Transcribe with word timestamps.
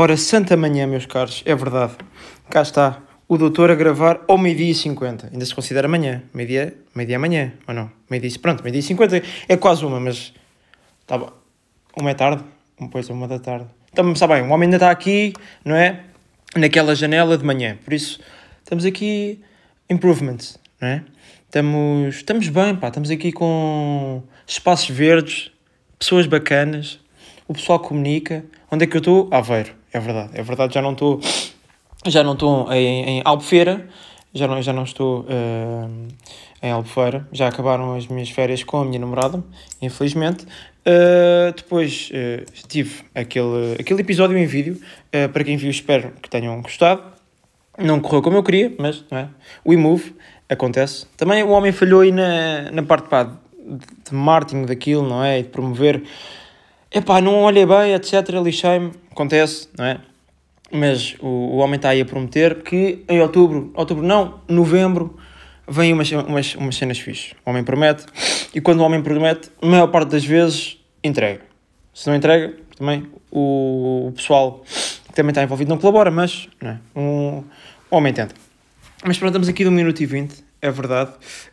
Ora, 0.00 0.16
santa 0.16 0.56
manhã, 0.56 0.86
meus 0.86 1.06
caros, 1.06 1.42
é 1.44 1.52
verdade. 1.56 1.94
Cá 2.48 2.62
está 2.62 3.02
o 3.26 3.36
doutor 3.36 3.68
a 3.68 3.74
gravar 3.74 4.20
ao 4.28 4.38
meio-dia 4.38 4.70
e 4.70 4.74
50. 4.74 5.30
Ainda 5.32 5.44
se 5.44 5.52
considera 5.52 5.88
manhã. 5.88 6.22
Meio-dia 6.32 6.72
meio 6.94 7.16
amanhã, 7.16 7.52
ou 7.66 7.74
não? 7.74 7.90
Meio-dia, 8.08 8.38
pronto, 8.40 8.62
meio-dia 8.62 8.78
e 8.78 8.82
50 8.84 9.22
é 9.48 9.56
quase 9.56 9.84
uma, 9.84 9.98
mas. 9.98 10.32
Tá 11.04 11.18
bom. 11.18 11.32
Uma 11.96 12.10
é 12.10 12.14
tarde, 12.14 12.44
depois 12.80 13.10
uma 13.10 13.26
da 13.26 13.40
tarde. 13.40 13.66
Então, 13.92 14.12
está 14.12 14.28
bem, 14.28 14.42
o 14.42 14.50
homem 14.50 14.68
ainda 14.68 14.76
está 14.76 14.88
aqui, 14.88 15.32
não 15.64 15.74
é? 15.74 16.04
Naquela 16.54 16.94
janela 16.94 17.36
de 17.36 17.44
manhã. 17.44 17.76
Por 17.84 17.92
isso, 17.92 18.20
estamos 18.62 18.84
aqui. 18.84 19.42
Improvements, 19.90 20.60
não 20.80 20.86
é? 20.86 21.04
Estamos, 21.44 22.14
estamos 22.14 22.48
bem, 22.48 22.76
pá. 22.76 22.86
Estamos 22.86 23.10
aqui 23.10 23.32
com 23.32 24.22
espaços 24.46 24.90
verdes, 24.90 25.50
pessoas 25.98 26.28
bacanas, 26.28 27.00
o 27.48 27.54
pessoal 27.54 27.80
comunica. 27.80 28.44
Onde 28.70 28.84
é 28.84 28.86
que 28.86 28.96
eu 28.96 29.00
estou? 29.00 29.28
Aveiro 29.32 29.78
é 29.92 30.00
verdade, 30.00 30.30
é 30.34 30.42
verdade, 30.42 30.74
já 30.74 30.82
não 30.82 30.92
estou 30.92 31.20
já 32.06 32.22
não 32.22 32.34
estou 32.34 32.72
em, 32.72 33.18
em 33.18 33.22
Albufeira, 33.24 33.88
já 34.32 34.46
não, 34.46 34.62
já 34.62 34.72
não 34.72 34.84
estou 34.84 35.20
uh, 35.22 36.08
em 36.62 36.70
Albufeira, 36.70 37.26
já 37.32 37.48
acabaram 37.48 37.94
as 37.94 38.06
minhas 38.06 38.30
férias 38.30 38.62
com 38.62 38.78
a 38.78 38.84
minha 38.84 38.98
namorada, 38.98 39.42
infelizmente. 39.82 40.44
Uh, 40.86 41.52
depois 41.54 42.10
uh, 42.12 42.44
tive 42.68 43.02
aquele, 43.14 43.76
aquele 43.78 44.00
episódio 44.00 44.38
em 44.38 44.46
vídeo, 44.46 44.80
para 45.32 45.44
quem 45.44 45.56
viu 45.56 45.70
espero 45.70 46.12
que 46.22 46.30
tenham 46.30 46.60
gostado. 46.62 47.02
Não 47.76 48.00
correu 48.00 48.22
como 48.22 48.36
eu 48.36 48.42
queria, 48.42 48.72
mas 48.78 49.04
não 49.10 49.18
é? 49.18 49.28
o 49.64 49.76
move 49.76 50.14
acontece. 50.48 51.06
Também 51.16 51.42
o 51.42 51.50
homem 51.50 51.72
falhou 51.72 52.00
aí 52.00 52.12
na, 52.12 52.70
na 52.70 52.82
parte 52.82 53.08
pá, 53.08 53.24
de 53.24 54.14
marketing 54.14 54.66
daquilo, 54.66 55.06
não 55.06 55.22
é? 55.22 55.40
E 55.40 55.42
de 55.42 55.48
promover 55.48 56.02
epá, 56.92 57.20
não 57.20 57.42
olhei 57.42 57.66
bem, 57.66 57.94
etc, 57.94 58.28
lixei-me, 58.42 58.92
acontece, 59.10 59.68
não 59.76 59.84
é? 59.84 60.00
Mas 60.70 61.16
o, 61.20 61.26
o 61.26 61.56
homem 61.56 61.76
está 61.76 61.90
aí 61.90 62.00
a 62.00 62.04
prometer 62.04 62.62
que 62.62 63.04
em 63.08 63.20
outubro, 63.20 63.70
outubro 63.74 64.04
não, 64.04 64.40
novembro, 64.48 65.16
vem 65.66 65.92
umas, 65.92 66.10
umas, 66.12 66.54
umas 66.54 66.76
cenas 66.76 66.98
fixas. 66.98 67.34
O 67.44 67.50
homem 67.50 67.64
promete, 67.64 68.04
e 68.54 68.60
quando 68.60 68.80
o 68.80 68.84
homem 68.84 69.02
promete, 69.02 69.50
a 69.60 69.66
maior 69.66 69.88
parte 69.88 70.10
das 70.10 70.24
vezes, 70.24 70.78
entrega. 71.02 71.40
Se 71.94 72.06
não 72.08 72.14
entrega, 72.14 72.54
também 72.76 73.06
o, 73.30 74.08
o 74.08 74.12
pessoal 74.12 74.62
que 75.06 75.12
também 75.14 75.30
está 75.30 75.42
envolvido 75.42 75.68
não 75.68 75.78
colabora, 75.78 76.10
mas 76.10 76.48
não 76.60 76.70
é? 76.70 76.78
um, 76.94 77.44
o 77.90 77.96
homem 77.96 78.12
tenta. 78.12 78.34
Mas 79.04 79.16
pronto, 79.16 79.30
estamos 79.30 79.48
aqui 79.48 79.62
de 79.62 79.70
1 79.70 79.72
minuto 79.72 80.00
e 80.02 80.06
20, 80.06 80.44
é 80.60 80.70
verdade. 80.70 81.12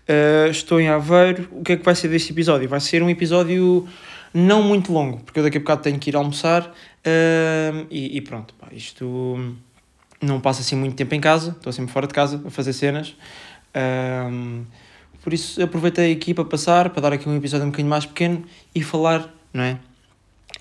Uh, 0.09 0.49
estou 0.49 0.79
em 0.79 0.87
Aveiro. 0.87 1.47
O 1.51 1.63
que 1.63 1.73
é 1.73 1.77
que 1.77 1.83
vai 1.83 1.95
ser 1.95 2.07
deste 2.07 2.31
episódio? 2.31 2.67
Vai 2.67 2.79
ser 2.79 3.03
um 3.03 3.09
episódio 3.09 3.87
não 4.35 4.61
muito 4.61 4.91
longo, 4.91 5.21
porque 5.21 5.39
eu 5.39 5.43
daqui 5.43 5.57
a 5.57 5.61
bocado 5.61 5.81
tenho 5.81 5.97
que 5.97 6.09
ir 6.09 6.15
almoçar 6.17 6.63
uh, 6.67 7.87
e, 7.89 8.17
e, 8.17 8.21
pronto, 8.21 8.53
pá, 8.55 8.67
isto 8.73 9.55
não 10.21 10.41
passa 10.41 10.59
assim 10.59 10.75
muito 10.75 10.93
tempo 10.95 11.15
em 11.15 11.21
casa, 11.21 11.51
estou 11.51 11.71
sempre 11.71 11.93
fora 11.93 12.05
de 12.05 12.13
casa 12.13 12.43
a 12.45 12.51
fazer 12.51 12.73
cenas. 12.73 13.15
Uh, 13.73 14.65
por 15.23 15.33
isso 15.33 15.63
aproveitei 15.63 16.11
aqui 16.11 16.33
para 16.33 16.43
passar, 16.43 16.89
para 16.89 17.01
dar 17.01 17.13
aqui 17.13 17.29
um 17.29 17.35
episódio 17.37 17.65
um 17.65 17.69
bocadinho 17.69 17.89
mais 17.89 18.05
pequeno 18.05 18.43
e 18.75 18.83
falar, 18.83 19.33
não 19.53 19.63
é? 19.63 19.79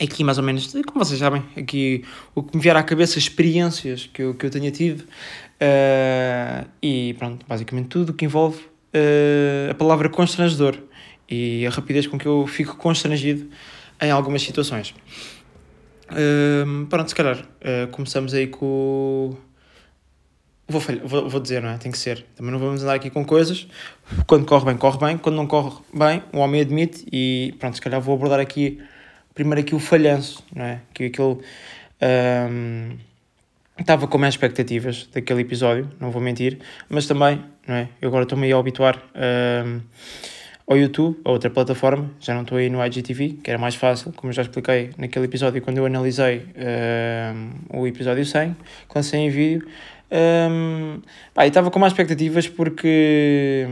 Aqui 0.00 0.22
mais 0.22 0.38
ou 0.38 0.44
menos, 0.44 0.72
como 0.86 1.05
vocês 1.05 1.19
sabem, 1.19 1.42
aqui 1.56 2.05
o 2.33 2.44
que 2.44 2.56
me 2.56 2.62
vier 2.62 2.77
à 2.77 2.83
cabeça, 2.83 3.19
experiências 3.19 4.09
que 4.12 4.22
eu, 4.22 4.34
que 4.34 4.47
eu 4.47 4.50
tenha 4.50 4.70
tido 4.70 5.00
uh, 5.00 6.69
e 6.81 7.14
pronto, 7.19 7.44
basicamente 7.47 7.88
tudo 7.88 8.11
o 8.11 8.12
que 8.12 8.25
envolve 8.25 8.59
uh, 8.59 9.70
a 9.70 9.75
palavra 9.75 10.09
constrangedor 10.09 10.78
e 11.28 11.67
a 11.67 11.70
rapidez 11.70 12.06
com 12.06 12.19
que 12.19 12.27
eu 12.27 12.47
fico 12.47 12.77
constrangido 12.77 13.48
em 14.00 14.11
algumas 14.11 14.42
situações. 14.42 14.94
Uh, 16.11 16.86
pronto, 16.86 17.08
se 17.08 17.14
calhar 17.14 17.39
uh, 17.39 17.89
começamos 17.91 18.34
aí 18.34 18.47
com. 18.47 19.36
Vou, 20.66 20.81
vou, 21.05 21.28
vou 21.28 21.41
dizer, 21.41 21.62
não 21.62 21.70
é? 21.70 21.78
Tem 21.78 21.92
que 21.92 21.98
ser. 21.98 22.25
Também 22.34 22.50
não 22.53 22.58
vamos 22.58 22.83
andar 22.83 22.94
aqui 22.94 23.11
com 23.11 23.25
coisas. 23.25 23.66
Quando 24.27 24.47
corre 24.47 24.64
bem, 24.64 24.77
corre 24.77 24.99
bem. 24.99 25.19
Quando 25.19 25.37
não 25.37 25.47
corre 25.47 25.76
bem, 25.93 26.22
o 26.32 26.38
homem 26.38 26.60
admite. 26.60 27.04
E 27.12 27.54
pronto, 27.59 27.75
se 27.75 27.81
calhar 27.81 28.00
vou 28.00 28.15
abordar 28.15 28.41
aqui 28.41 28.81
primeiro 29.34 29.60
aqui 29.60 29.75
o 29.75 29.78
falhanço, 29.78 30.43
não 30.54 30.65
é? 30.65 30.81
Que 30.94 31.06
aquele. 31.06 31.38
Um, 32.50 32.97
estava 33.78 34.06
com 34.06 34.19
mais 34.19 34.34
expectativas 34.34 35.09
daquele 35.12 35.41
episódio, 35.41 35.91
não 36.00 36.10
vou 36.10 36.22
mentir, 36.22 36.59
mas 36.88 37.06
também, 37.06 37.43
não 37.66 37.75
é? 37.75 37.88
Eu 38.00 38.09
agora 38.09 38.22
estou-me 38.22 38.50
a 38.53 38.56
habituar. 38.56 39.03
Um, 39.15 39.81
ao 40.66 40.76
YouTube, 40.78 41.20
a 41.25 41.30
outra 41.30 41.50
plataforma, 41.50 42.10
já 42.19 42.34
não 42.34 42.42
estou 42.42 42.56
aí 42.56 42.70
no 42.70 42.84
IGTV, 42.84 43.38
que 43.42 43.50
era 43.50 43.58
mais 43.58 43.75
fácil, 43.75 44.12
como 44.12 44.32
já 44.32 44.42
expliquei 44.42 44.91
naquele 44.97 45.26
episódio 45.26 45.60
quando 45.60 45.78
eu 45.78 45.86
analisei 45.86 46.38
uh, 46.38 47.78
o 47.78 47.86
episódio 47.86 48.25
100, 48.25 48.54
que 48.54 48.94
lancei 48.94 49.20
em 49.20 49.30
vídeo. 49.30 49.66
Um, 50.10 51.00
pá, 51.34 51.44
e 51.44 51.48
estava 51.48 51.70
com 51.70 51.78
mais 51.78 51.92
expectativas 51.92 52.48
porque 52.48 53.69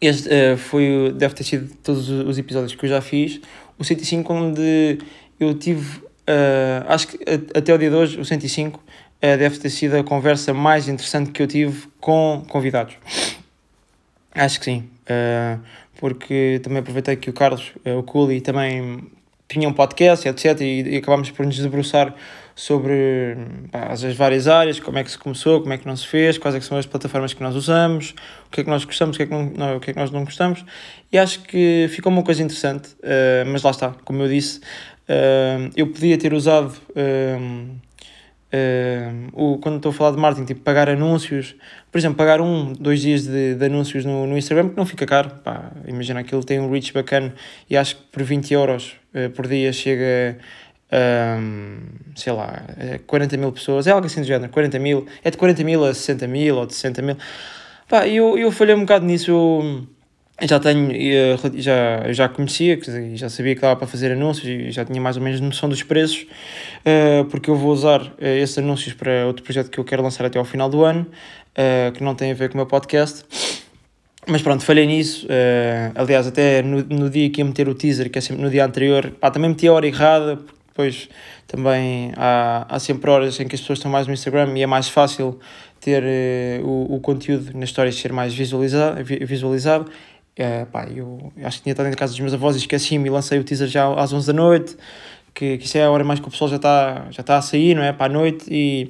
este 0.00 0.28
uh, 0.28 0.56
foi, 0.56 1.12
deve 1.16 1.34
ter 1.34 1.44
sido 1.44 1.74
todos 1.82 2.08
os 2.08 2.38
episódios 2.38 2.74
que 2.74 2.84
eu 2.84 2.90
já 2.90 3.00
fiz, 3.00 3.40
o 3.78 3.84
105 3.84 4.32
onde 4.32 4.98
eu 5.40 5.54
tive, 5.54 5.98
uh, 5.98 6.86
acho 6.86 7.08
que 7.08 7.18
até 7.54 7.74
o 7.74 7.78
dia 7.78 7.90
de 7.90 7.96
hoje, 7.96 8.20
o 8.20 8.24
105, 8.24 8.78
uh, 8.78 8.82
deve 9.20 9.58
ter 9.58 9.70
sido 9.70 9.96
a 9.96 10.04
conversa 10.04 10.54
mais 10.54 10.88
interessante 10.88 11.30
que 11.32 11.42
eu 11.42 11.48
tive 11.48 11.88
com 11.98 12.44
convidados. 12.48 12.94
Acho 14.32 14.60
que 14.60 14.66
sim, 14.66 14.88
porque 15.98 16.60
também 16.62 16.78
aproveitei 16.78 17.16
que 17.16 17.30
o 17.30 17.32
Carlos, 17.32 17.72
uh, 17.84 17.98
o 17.98 18.02
Culi, 18.02 18.40
também 18.40 19.02
tinha 19.48 19.68
um 19.68 19.72
podcast, 19.72 20.28
etc. 20.28 20.60
E, 20.60 20.82
e 20.82 20.96
acabámos 20.96 21.30
por 21.30 21.44
nos 21.44 21.58
debruçar 21.58 22.14
sobre 22.54 23.36
pá, 23.70 23.88
as 23.90 24.02
várias 24.14 24.46
áreas, 24.48 24.80
como 24.80 24.98
é 24.98 25.04
que 25.04 25.10
se 25.10 25.18
começou, 25.18 25.60
como 25.60 25.72
é 25.72 25.78
que 25.78 25.86
não 25.86 25.96
se 25.96 26.06
fez, 26.06 26.38
quais 26.38 26.54
é 26.54 26.60
são 26.60 26.76
as 26.76 26.86
plataformas 26.86 27.32
que 27.32 27.42
nós 27.42 27.54
usamos, 27.54 28.14
o 28.46 28.50
que 28.50 28.60
é 28.60 28.64
que 28.64 28.70
nós 28.70 28.84
gostamos, 28.84 29.16
o 29.16 29.18
que 29.18 29.22
é 29.22 29.26
que, 29.26 29.32
não, 29.32 29.76
o 29.76 29.80
que, 29.80 29.90
é 29.90 29.94
que 29.94 29.98
nós 29.98 30.10
não 30.10 30.24
gostamos. 30.24 30.64
E 31.10 31.18
acho 31.18 31.40
que 31.40 31.86
ficou 31.88 32.12
uma 32.12 32.22
coisa 32.22 32.42
interessante, 32.42 32.88
uh, 32.94 33.46
mas 33.46 33.62
lá 33.62 33.70
está, 33.70 33.94
como 34.04 34.22
eu 34.22 34.28
disse, 34.28 34.60
eu 35.74 35.86
podia 35.86 36.18
ter 36.18 36.34
usado 36.34 36.74
Uh, 36.90 37.87
o, 39.32 39.58
quando 39.58 39.76
estou 39.76 39.90
a 39.90 39.92
falar 39.92 40.10
de 40.12 40.16
marketing, 40.18 40.46
tipo 40.46 40.60
pagar 40.60 40.88
anúncios, 40.88 41.54
por 41.92 41.98
exemplo, 41.98 42.16
pagar 42.16 42.40
um, 42.40 42.72
dois 42.72 43.00
dias 43.00 43.24
de, 43.24 43.54
de 43.54 43.64
anúncios 43.66 44.04
no, 44.04 44.26
no 44.26 44.38
Instagram, 44.38 44.70
que 44.70 44.76
não 44.76 44.86
fica 44.86 45.06
caro. 45.06 45.30
Pá, 45.44 45.72
imagina 45.86 46.20
aquilo 46.20 46.42
tem 46.42 46.58
um 46.58 46.70
reach 46.70 46.92
bacana 46.92 47.34
e 47.68 47.76
acho 47.76 47.96
que 47.96 48.02
por 48.10 48.22
20 48.22 48.54
euros 48.54 48.96
uh, 49.14 49.30
por 49.30 49.46
dia 49.46 49.72
chega 49.72 50.38
a, 50.90 51.38
sei 52.16 52.32
lá, 52.32 52.64
40 53.06 53.36
mil 53.36 53.52
pessoas. 53.52 53.86
É 53.86 53.90
algo 53.90 54.06
assim 54.06 54.20
do 54.20 54.26
género, 54.26 54.50
40 54.50 54.78
mil, 54.78 55.06
é 55.22 55.30
de 55.30 55.36
40 55.36 55.64
mil 55.64 55.84
a 55.84 55.94
60 55.94 56.26
mil 56.26 56.56
ou 56.56 56.66
de 56.66 56.74
60 56.74 57.02
mil. 57.02 57.16
Pá, 57.88 58.06
eu, 58.06 58.38
eu 58.38 58.50
falhei 58.50 58.74
um 58.74 58.80
bocado 58.80 59.04
nisso. 59.04 59.30
Eu, 59.30 59.86
já 60.46 60.60
tenho, 60.60 60.92
eh, 60.92 61.36
já, 61.56 62.12
já 62.12 62.28
conhecia, 62.28 62.78
já 63.14 63.28
sabia 63.28 63.56
que 63.56 63.60
dava 63.60 63.74
para 63.74 63.88
fazer 63.88 64.12
anúncios 64.12 64.46
e 64.46 64.70
já 64.70 64.84
tinha 64.84 65.00
mais 65.00 65.16
ou 65.16 65.22
menos 65.22 65.40
noção 65.40 65.68
dos 65.68 65.82
preços, 65.82 66.26
eh, 66.84 67.24
porque 67.28 67.50
eu 67.50 67.56
vou 67.56 67.72
usar 67.72 68.12
eh, 68.20 68.38
esses 68.38 68.56
anúncios 68.58 68.94
para 68.94 69.26
outro 69.26 69.42
projeto 69.42 69.68
que 69.68 69.78
eu 69.78 69.84
quero 69.84 70.02
lançar 70.02 70.24
até 70.24 70.38
ao 70.38 70.44
final 70.44 70.68
do 70.68 70.84
ano, 70.84 71.06
que 71.92 72.04
não 72.04 72.14
tem 72.14 72.30
a 72.30 72.34
ver 72.34 72.50
com 72.50 72.54
o 72.54 72.58
meu 72.58 72.66
podcast. 72.66 73.24
Mas 74.28 74.42
pronto, 74.42 74.62
falhei 74.62 74.86
nisso. 74.86 75.26
aliás, 75.96 76.24
até 76.28 76.62
no, 76.62 76.84
no 76.84 77.10
dia 77.10 77.28
que 77.30 77.40
ia 77.40 77.44
meter 77.44 77.68
o 77.68 77.74
teaser, 77.74 78.08
que 78.08 78.16
é 78.16 78.20
sempre 78.20 78.40
no 78.44 78.48
dia 78.48 78.64
anterior, 78.64 79.10
pá, 79.20 79.28
também 79.28 79.50
meti 79.50 79.66
a 79.66 79.72
hora 79.72 79.84
errada, 79.84 80.38
depois 80.68 81.08
também 81.48 82.12
há, 82.16 82.64
há 82.68 82.78
sempre 82.78 83.10
horas 83.10 83.40
em 83.40 83.48
que 83.48 83.56
as 83.56 83.60
pessoas 83.60 83.80
estão 83.80 83.90
mais 83.90 84.06
no 84.06 84.12
Instagram 84.12 84.56
e 84.56 84.62
é 84.62 84.68
mais 84.68 84.88
fácil 84.88 85.40
ter 85.80 86.04
o, 86.62 86.94
o 86.94 87.00
conteúdo 87.00 87.50
nas 87.58 87.70
histórias 87.70 87.96
ser 87.96 88.12
mais 88.12 88.32
visualizado, 88.32 89.02
visualizado 89.04 89.90
Uh, 90.38 90.66
pá, 90.66 90.86
eu 90.86 91.32
acho 91.42 91.58
que 91.58 91.64
tinha 91.64 91.72
estado 91.72 91.88
em 91.88 91.92
casa 91.94 92.12
dos 92.12 92.20
meus 92.20 92.32
avós 92.32 92.54
e 92.54 92.60
esqueci-me 92.60 93.08
e 93.08 93.10
lancei 93.10 93.40
o 93.40 93.44
teaser 93.44 93.66
já 93.66 93.92
às 93.94 94.12
11 94.12 94.26
da 94.28 94.32
noite, 94.32 94.76
que, 95.34 95.58
que 95.58 95.64
isso 95.64 95.76
é 95.76 95.82
a 95.82 95.90
hora 95.90 96.04
mais 96.04 96.20
que 96.20 96.28
o 96.28 96.30
pessoal 96.30 96.48
já 96.48 96.56
está 96.56 97.06
já 97.10 97.22
tá 97.24 97.38
a 97.38 97.42
sair, 97.42 97.74
não 97.74 97.82
é? 97.82 97.92
Para 97.92 98.06
a 98.06 98.08
noite 98.08 98.46
e, 98.48 98.88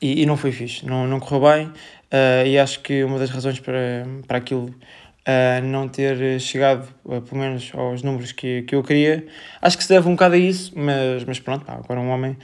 e, 0.00 0.22
e 0.22 0.26
não 0.26 0.36
foi 0.36 0.50
fixe, 0.50 0.84
não, 0.84 1.06
não 1.06 1.20
correu 1.20 1.48
bem. 1.48 1.66
Uh, 1.66 2.46
e 2.46 2.58
acho 2.58 2.80
que 2.80 3.04
uma 3.04 3.18
das 3.18 3.30
razões 3.30 3.60
para, 3.60 4.04
para 4.26 4.38
aquilo 4.38 4.66
uh, 4.66 5.64
não 5.64 5.88
ter 5.88 6.40
chegado, 6.40 6.88
uh, 7.04 7.20
pelo 7.22 7.40
menos, 7.40 7.70
aos 7.74 8.02
números 8.02 8.32
que, 8.32 8.62
que 8.62 8.74
eu 8.74 8.82
queria, 8.82 9.24
acho 9.60 9.76
que 9.78 9.84
se 9.84 9.88
deve 9.88 10.08
um 10.08 10.12
bocado 10.12 10.34
a 10.34 10.38
isso, 10.38 10.72
mas, 10.76 11.24
mas 11.24 11.40
pronto, 11.40 11.64
pá, 11.64 11.74
agora 11.74 12.00
um 12.00 12.10
homem 12.10 12.36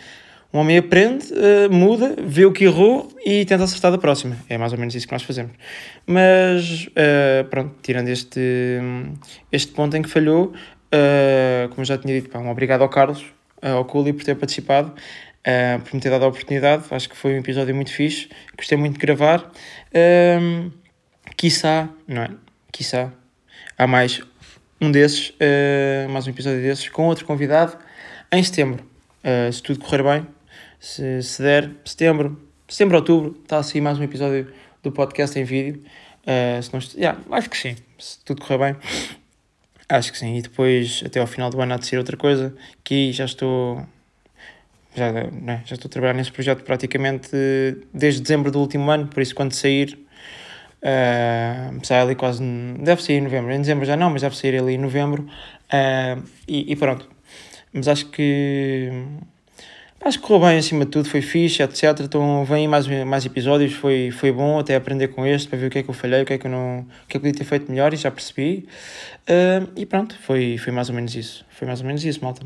um 0.53 0.61
homem 0.61 0.79
aprende, 0.79 1.27
uh, 1.33 1.71
muda, 1.71 2.17
vê 2.25 2.47
o 2.47 2.53
que 2.53 2.65
errou 2.65 3.13
e 3.25 3.45
tenta 3.45 3.65
acertar 3.65 3.91
da 3.93 3.99
próxima. 3.99 4.37
É 4.49 4.57
mais 4.57 4.73
ou 4.73 4.79
menos 4.79 4.95
isso 4.95 5.07
que 5.07 5.13
nós 5.13 5.23
fazemos. 5.23 5.53
Mas, 6.07 6.87
uh, 6.87 7.45
pronto, 7.51 7.75
tirando 7.83 8.09
este, 8.09 8.41
este 9.53 9.73
ponto 9.73 9.95
em 9.95 10.01
que 10.01 10.09
falhou, 10.09 10.47
uh, 10.47 11.69
como 11.71 11.85
já 11.85 11.99
tinha 11.99 12.19
dito, 12.19 12.31
pá, 12.31 12.39
um 12.39 12.49
obrigado 12.49 12.81
ao 12.81 12.89
Carlos, 12.89 13.27
ao 13.61 13.85
Culi, 13.85 14.15
por 14.15 14.25
ter 14.25 14.37
participado, 14.37 14.95
por 15.85 15.95
me 15.95 16.01
ter 16.01 16.11
dado 16.11 16.25
a 16.25 16.29
oportunidade. 16.29 16.85
Acho 16.91 17.09
que 17.09 17.17
foi 17.17 17.35
um 17.35 17.39
episódio 17.39 17.75
muito 17.75 17.93
fixe, 17.93 18.29
gostei 18.57 18.79
muito 18.79 18.95
de 18.95 19.01
gravar. 19.01 19.53
Uh, 19.93 20.73
quiçá, 21.37 21.89
não 22.07 22.23
é? 22.23 22.31
Quiçá, 22.73 23.13
há 23.77 23.87
mais 23.87 24.23
um 24.81 24.91
desses, 24.91 25.35
mais 26.09 26.27
um 26.27 26.31
episódio 26.31 26.63
desses, 26.63 26.89
com 26.89 27.07
outro 27.07 27.27
convidado, 27.27 27.77
em 28.33 28.43
setembro 28.43 28.87
se 29.53 29.63
tudo 29.63 29.81
correr 29.81 30.03
bem, 30.03 30.27
se, 30.79 31.23
se 31.23 31.43
der, 31.43 31.71
setembro, 31.85 32.41
setembro, 32.69 32.97
outubro, 32.97 33.37
está 33.43 33.59
assim 33.59 33.81
mais 33.81 33.99
um 33.99 34.03
episódio 34.03 34.53
do 34.83 34.93
podcast 34.93 35.39
em 35.39 35.45
vídeo. 35.45 35.83
Uh, 36.23 36.63
se 36.63 36.73
não, 36.73 36.81
yeah, 36.95 37.21
acho 37.31 37.49
que 37.51 37.57
sim, 37.57 37.77
se 37.99 38.23
tudo 38.25 38.43
correr 38.43 38.59
bem, 38.59 38.77
acho 39.89 40.13
que 40.13 40.19
sim. 40.19 40.37
E 40.37 40.43
depois, 40.43 41.03
até 41.05 41.21
ao 41.21 41.27
final 41.27 41.51
do 41.51 41.61
ano, 41.61 41.75
há 41.75 41.77
de 41.77 41.87
ser 41.87 41.99
outra 41.99 42.17
coisa, 42.17 42.55
que 42.85 43.13
já 43.13 43.25
estou 43.25 43.87
já, 44.95 45.13
né, 45.13 45.63
já 45.65 45.75
estou 45.75 45.89
a 45.89 45.91
trabalhar 45.91 46.15
nesse 46.15 46.33
projeto 46.33 46.63
praticamente 46.65 47.31
desde 47.95 48.21
dezembro 48.21 48.51
do 48.51 48.59
último 48.59 48.91
ano, 48.91 49.07
por 49.07 49.23
isso 49.23 49.35
quando 49.35 49.53
sair, 49.53 49.99
uh, 50.83 51.87
sai 51.87 52.01
ali 52.01 52.15
quase, 52.15 52.43
deve 52.81 53.03
sair 53.03 53.17
em 53.17 53.23
novembro, 53.23 53.53
em 53.53 53.61
dezembro 53.61 53.85
já 53.85 53.97
não, 53.97 54.11
mas 54.11 54.23
deve 54.23 54.37
sair 54.37 54.59
ali 54.59 54.75
em 54.75 54.79
novembro, 54.79 55.23
uh, 55.23 56.23
e, 56.47 56.73
e, 56.73 56.77
pronto. 56.77 57.09
Mas 57.73 57.87
acho 57.87 58.07
que, 58.07 58.91
acho 60.01 60.19
que 60.19 60.27
correu 60.27 60.49
bem 60.49 60.59
acima 60.59 60.85
de 60.85 60.91
tudo, 60.91 61.09
foi 61.09 61.21
fixe, 61.21 61.63
etc. 61.63 62.01
Então 62.01 62.45
vem 62.45 62.69
mais, 62.69 62.87
mais 62.87 63.27
episódios, 63.27 63.73
foi, 63.73 64.11
foi 64.11 64.33
bom 64.33 64.59
até 64.59 64.77
aprender 64.77 65.09
com 65.09 65.27
este, 65.27 65.49
para 65.49 65.59
ver 65.59 65.67
o 65.67 65.71
que 65.71 65.79
é 65.79 65.83
que 65.83 65.91
eu 65.91 65.95
falhei, 65.95 66.23
o 66.23 66.25
que 66.25 66.35
é 66.35 66.39
que 66.39 66.47
eu 66.47 66.51
não, 66.51 66.81
o 66.81 67.07
que 67.09 67.17
é 67.17 67.21
que 67.21 67.21
podia 67.21 67.33
ter 67.33 67.45
feito 67.45 67.71
melhor, 67.71 67.93
e 67.93 67.97
já 67.97 68.11
percebi. 68.11 68.69
Uh, 69.29 69.69
e 69.77 69.85
pronto, 69.85 70.17
foi, 70.21 70.57
foi 70.59 70.73
mais 70.73 70.89
ou 70.89 70.95
menos 70.95 71.15
isso, 71.15 71.45
foi 71.51 71.67
mais 71.67 71.81
ou 71.81 71.87
menos 71.87 72.05
isso, 72.05 72.23
malta. 72.23 72.43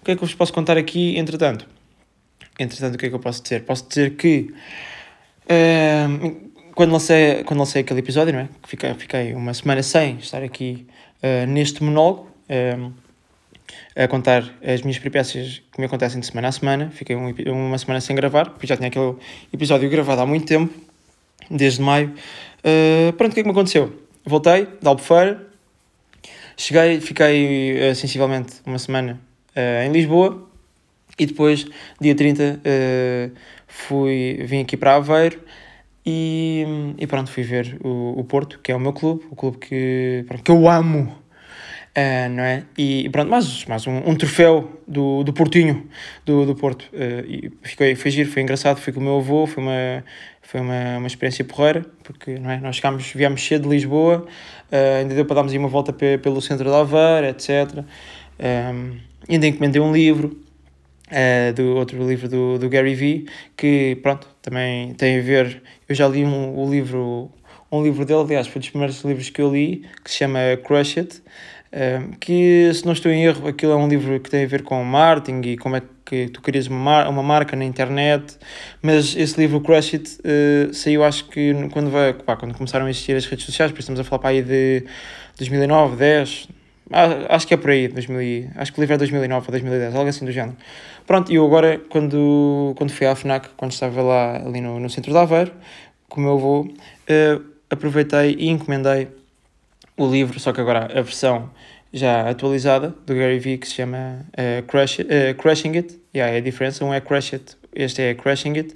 O 0.00 0.04
que 0.04 0.12
é 0.12 0.16
que 0.16 0.22
eu 0.22 0.26
vos 0.26 0.34
posso 0.34 0.52
contar 0.52 0.76
aqui, 0.76 1.18
entretanto? 1.18 1.66
Entretanto, 2.58 2.94
o 2.94 2.98
que 2.98 3.06
é 3.06 3.08
que 3.08 3.14
eu 3.14 3.20
posso 3.20 3.42
dizer? 3.42 3.62
Posso 3.64 3.88
dizer 3.88 4.16
que 4.16 4.52
uh, 5.46 6.50
quando, 6.74 6.92
lancei, 6.92 7.42
quando 7.44 7.60
lancei 7.60 7.80
aquele 7.82 8.00
episódio, 8.00 8.34
não 8.34 8.40
é? 8.40 8.48
Que 8.62 8.68
fiquei, 8.68 8.94
fiquei 8.94 9.34
uma 9.34 9.54
semana 9.54 9.82
sem 9.82 10.16
estar 10.16 10.42
aqui 10.42 10.86
uh, 11.22 11.46
neste 11.46 11.82
monólogo 11.82 12.30
a 13.96 14.06
contar 14.08 14.44
as 14.62 14.82
minhas 14.82 14.98
peripécias 14.98 15.62
que 15.72 15.80
me 15.80 15.86
acontecem 15.86 16.20
de 16.20 16.26
semana 16.26 16.48
a 16.48 16.52
semana. 16.52 16.90
Fiquei 16.90 17.16
um, 17.16 17.32
uma 17.46 17.78
semana 17.78 18.00
sem 18.00 18.14
gravar, 18.16 18.50
porque 18.50 18.66
já 18.66 18.76
tinha 18.76 18.88
aquele 18.88 19.14
episódio 19.52 19.88
gravado 19.90 20.20
há 20.20 20.26
muito 20.26 20.46
tempo, 20.46 20.72
desde 21.50 21.82
maio. 21.82 22.14
Uh, 22.58 23.12
pronto, 23.14 23.32
o 23.32 23.34
que 23.34 23.40
é 23.40 23.42
que 23.42 23.48
me 23.48 23.52
aconteceu? 23.52 23.92
Voltei 24.24 24.68
da 24.82 24.90
Albufeira, 24.90 25.46
cheguei, 26.56 27.00
fiquei 27.00 27.94
sensivelmente 27.94 28.56
uma 28.66 28.78
semana 28.78 29.18
em 29.84 29.90
Lisboa 29.90 30.50
e 31.20 31.26
depois, 31.26 31.66
dia 32.00 32.14
30, 32.14 32.42
uh, 32.42 32.60
eh, 32.64 33.30
fui, 33.66 34.42
vim 34.46 34.62
aqui 34.62 34.74
para 34.74 34.96
Aveiro 34.96 35.38
e, 36.04 36.64
e 36.96 37.06
pronto, 37.06 37.30
fui 37.30 37.42
ver 37.42 37.78
o, 37.84 38.18
o 38.18 38.24
Porto, 38.24 38.58
que 38.60 38.72
é 38.72 38.74
o 38.74 38.80
meu 38.80 38.94
clube, 38.94 39.24
o 39.30 39.36
clube 39.36 39.58
que, 39.58 40.24
pronto, 40.26 40.42
que 40.42 40.50
eu 40.50 40.66
amo. 40.66 41.14
Uh, 41.90 42.28
não 42.30 42.44
é? 42.44 42.62
E, 42.78 43.08
pronto, 43.10 43.28
mais, 43.28 43.64
mais 43.66 43.84
um, 43.86 43.96
um, 44.08 44.14
troféu 44.14 44.80
do, 44.86 45.24
do 45.24 45.32
Portinho, 45.32 45.88
do, 46.24 46.46
do 46.46 46.54
Porto. 46.54 46.84
Uh, 46.92 47.26
e 47.26 47.52
fiquei, 47.62 47.96
foi 47.96 48.12
giro, 48.12 48.30
foi 48.30 48.42
engraçado, 48.42 48.78
fui 48.78 48.92
com 48.92 49.00
o 49.00 49.02
meu 49.02 49.18
avô, 49.18 49.44
foi 49.44 49.60
uma, 49.60 50.04
foi 50.40 50.60
uma, 50.60 50.98
uma 50.98 51.06
experiência 51.08 51.44
porreira, 51.44 51.84
porque 52.04 52.38
não 52.38 52.50
é? 52.50 52.60
nós 52.60 52.76
chegámos, 52.76 53.10
viemos 53.12 53.44
cedo 53.44 53.64
de 53.64 53.74
Lisboa, 53.74 54.24
uh, 54.70 55.00
ainda 55.00 55.16
deu 55.16 55.24
para 55.24 55.34
darmos 55.36 55.52
uma 55.52 55.68
volta 55.68 55.92
pelo 55.92 56.40
centro 56.40 56.70
de 56.70 56.74
Aveiro, 56.76 57.26
etc. 57.26 57.84
Um, 58.38 58.96
ainda 59.28 59.46
encomendei 59.48 59.82
um 59.82 59.92
livro, 59.92 60.40
uh, 61.10 61.52
do 61.52 61.76
outro 61.76 62.06
livro 62.08 62.28
do, 62.28 62.58
do 62.58 62.68
Gary 62.68 62.94
Vee, 62.94 63.26
que 63.56 63.98
pronto, 64.02 64.28
também 64.40 64.94
tem 64.94 65.18
a 65.18 65.22
ver. 65.22 65.62
Eu 65.88 65.94
já 65.94 66.06
li 66.08 66.24
um, 66.24 66.56
o 66.58 66.70
livro, 66.70 67.30
um 67.70 67.82
livro 67.82 68.04
dele, 68.04 68.20
aliás, 68.20 68.46
foi 68.46 68.60
dos 68.60 68.70
primeiros 68.70 69.02
livros 69.02 69.28
que 69.28 69.42
eu 69.42 69.52
li, 69.52 69.84
que 70.04 70.10
se 70.10 70.18
chama 70.18 70.38
Crush 70.64 70.98
It. 70.98 71.22
Que 72.18 72.70
se 72.74 72.84
não 72.84 72.92
estou 72.92 73.12
em 73.12 73.24
erro, 73.24 73.46
aquilo 73.46 73.72
é 73.72 73.76
um 73.76 73.86
livro 73.86 74.18
que 74.18 74.28
tem 74.28 74.42
a 74.42 74.46
ver 74.46 74.62
com 74.62 74.82
marketing 74.82 75.40
e 75.50 75.56
como 75.56 75.76
é 75.76 75.82
que 76.04 76.28
tu 76.28 76.42
crias 76.42 76.66
uma, 76.66 76.78
mar 76.78 77.08
uma 77.08 77.22
marca 77.22 77.54
na 77.54 77.64
internet, 77.64 78.36
mas 78.82 79.14
esse 79.14 79.40
livro 79.40 79.60
Crush 79.60 79.94
It 79.94 80.18
uh, 80.18 80.74
saiu 80.74 81.04
acho 81.04 81.26
que 81.28 81.54
quando, 81.72 81.88
vai, 81.88 82.12
pá, 82.12 82.34
quando 82.34 82.52
começaram 82.54 82.86
a 82.86 82.90
existir 82.90 83.14
as 83.14 83.24
redes 83.26 83.44
sociais, 83.44 83.70
por 83.70 83.78
estamos 83.78 84.00
a 84.00 84.04
falar 84.04 84.18
para 84.18 84.30
aí 84.30 84.42
de 84.42 84.84
2009, 85.38 85.94
10, 85.94 86.48
ah, 86.92 87.36
acho 87.36 87.46
que 87.46 87.54
é 87.54 87.56
por 87.56 87.70
aí, 87.70 87.86
2000, 87.86 88.50
acho 88.56 88.72
que 88.72 88.80
o 88.80 88.82
livro 88.82 88.94
é 88.94 88.98
2009 88.98 89.46
ou 89.46 89.52
2010, 89.52 89.94
algo 89.94 90.08
assim 90.08 90.24
do 90.24 90.32
género. 90.32 90.56
Pronto, 91.06 91.30
e 91.30 91.36
eu 91.36 91.46
agora, 91.46 91.80
quando, 91.88 92.74
quando 92.76 92.90
fui 92.90 93.06
à 93.06 93.14
FNAC, 93.14 93.50
quando 93.56 93.70
estava 93.70 94.02
lá 94.02 94.36
ali 94.44 94.60
no, 94.60 94.80
no 94.80 94.90
centro 94.90 95.12
de 95.12 95.18
Aveiro, 95.18 95.52
com 96.08 96.20
o 96.20 96.24
meu 96.24 96.32
avô, 96.32 96.60
uh, 96.62 97.44
aproveitei 97.70 98.34
e 98.36 98.48
encomendei 98.48 99.06
o 100.00 100.10
livro, 100.10 100.40
só 100.40 100.50
que 100.50 100.60
agora 100.60 100.86
a 100.86 101.02
versão 101.02 101.50
já 101.92 102.30
atualizada 102.30 102.94
do 103.04 103.14
Gary 103.14 103.38
Vee, 103.38 103.58
que 103.58 103.68
se 103.68 103.74
chama 103.74 104.24
uh, 104.32 104.62
Crash, 104.66 105.00
uh, 105.00 105.34
Crashing 105.36 105.76
It. 105.76 106.00
Yeah, 106.14 106.34
é 106.34 106.38
a 106.38 106.40
diferença, 106.40 106.84
um 106.84 106.94
é 106.94 107.00
Crash 107.00 107.34
It, 107.34 107.56
este 107.74 108.00
é 108.02 108.14
Crashing 108.14 108.56
It, 108.56 108.74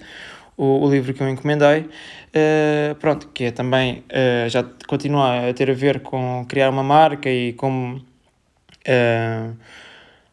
o, 0.56 0.84
o 0.84 0.90
livro 0.90 1.14
que 1.14 1.22
eu 1.22 1.28
encomendei. 1.28 1.80
Uh, 1.80 2.94
pronto, 3.00 3.28
que 3.32 3.44
é 3.44 3.50
também, 3.50 4.04
já 4.48 4.64
continua 4.86 5.48
a 5.48 5.54
ter 5.54 5.70
a 5.70 5.74
ver 5.74 6.00
com 6.00 6.44
criar 6.46 6.68
uma 6.68 6.82
marca 6.82 7.30
e 7.30 7.54
como 7.54 8.04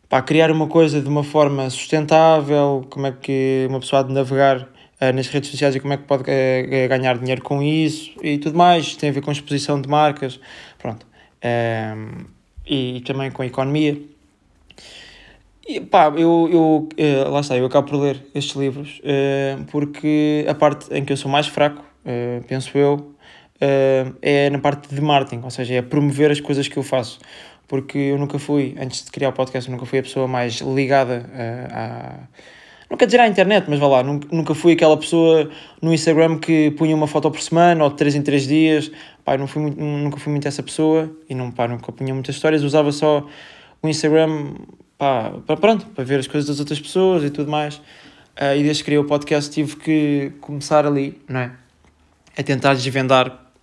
pá, 0.09 0.21
criar 0.21 0.51
uma 0.51 0.67
coisa 0.67 0.99
de 0.99 1.07
uma 1.07 1.23
forma 1.23 1.69
sustentável, 1.69 2.85
como 2.89 3.07
é 3.07 3.11
que 3.13 3.65
uma 3.69 3.79
pessoa 3.79 4.01
há 4.01 4.03
de 4.03 4.11
navegar 4.11 4.67
nas 5.13 5.27
redes 5.27 5.50
sociais 5.50 5.75
e 5.75 5.80
como 5.80 5.94
é 5.94 5.98
que 5.98 6.03
pode 6.03 6.24
uh, 6.24 6.89
ganhar 6.89 7.18
dinheiro 7.18 7.42
com 7.42 7.62
isso 7.63 8.12
e 8.21 8.38
tudo 8.38 8.57
mais, 8.57 8.95
tem 8.95 9.09
a 9.09 9.13
ver 9.13 9.21
com 9.21 9.31
exposição 9.31 9.81
de 9.81 9.89
marcas, 9.89 10.39
pronto, 10.77 11.06
e, 12.68 13.01
também 13.01 13.31
com 13.31 13.44
economia. 13.44 14.00
E 15.68 15.80
pá, 15.80 16.13
eu, 16.15 16.89
eu 16.98 17.30
lá 17.31 17.39
está, 17.39 17.57
eu 17.57 17.65
acabo 17.65 17.89
por 17.89 17.98
ler 17.98 18.24
estes 18.36 18.56
livros 18.56 19.01
porque 19.71 20.45
a 20.48 20.53
parte 20.53 20.94
em 20.94 21.06
que 21.06 21.13
eu 21.13 21.18
sou 21.18 21.31
mais 21.31 21.48
fraco, 21.48 21.83
penso 22.48 22.77
eu, 22.77 23.15
é 24.21 24.50
na 24.50 24.59
parte 24.59 24.94
de 24.94 25.01
marketing, 25.01 25.44
ou 25.44 25.50
seja, 25.50 25.75
é 25.75 25.81
promover 25.81 26.31
as 26.31 26.39
coisas 26.39 26.68
que 26.68 26.77
eu 26.77 26.83
faço 26.83 27.19
porque 27.71 27.98
eu 27.98 28.18
nunca 28.18 28.38
fui, 28.38 28.75
antes 28.77 29.06
de 29.06 29.12
criar 29.12 29.30
o 29.30 29.31
podcast, 29.31 29.69
eu 29.69 29.74
nunca 29.74 29.86
fui 29.86 30.00
a 30.00 30.03
pessoa 30.03 30.27
mais 30.27 30.56
ligada 30.56 31.25
uh. 31.31 32.27
Não 32.91 32.97
quer 32.97 33.05
dizer 33.05 33.21
à 33.21 33.27
internet, 33.27 33.67
mas 33.69 33.79
vá 33.79 33.88
lá, 33.88 34.03
nunca, 34.03 34.27
nunca 34.29 34.53
fui 34.53 34.73
aquela 34.73 34.97
pessoa 34.97 35.49
no 35.81 35.93
Instagram 35.93 36.38
que 36.38 36.71
punha 36.71 36.93
uma 36.93 37.07
foto 37.07 37.31
por 37.31 37.39
semana 37.39 37.85
ou 37.85 37.89
de 37.89 37.95
3 37.95 38.15
em 38.15 38.21
3 38.21 38.45
dias. 38.45 38.91
Pá, 39.23 39.38
não 39.38 39.47
fui, 39.47 39.61
nunca 39.63 40.17
fui 40.17 40.29
muito 40.29 40.45
essa 40.45 40.61
pessoa 40.61 41.09
e 41.29 41.33
não, 41.33 41.51
pá, 41.51 41.69
nunca 41.69 41.89
punha 41.93 42.13
muitas 42.13 42.35
histórias, 42.35 42.63
usava 42.63 42.91
só 42.91 43.25
o 43.81 43.88
Instagram 43.88 44.55
pá, 44.97 45.31
para, 45.47 45.55
pronto, 45.55 45.85
para 45.85 46.03
ver 46.03 46.19
as 46.19 46.27
coisas 46.27 46.49
das 46.49 46.59
outras 46.59 46.81
pessoas 46.81 47.23
e 47.23 47.29
tudo 47.29 47.49
mais. 47.49 47.77
Uh, 47.77 48.57
e 48.57 48.63
desde 48.63 48.83
que 48.83 48.88
criei 48.88 48.99
o 48.99 49.05
podcast 49.05 49.50
tive 49.50 49.77
que 49.77 50.33
começar 50.41 50.86
ali, 50.86 51.17
não 51.29 51.39
é? 51.39 51.51
A 52.38 52.43
tentar 52.43 52.74
desvendar 52.74 53.53